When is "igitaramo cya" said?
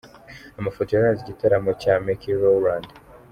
1.23-1.93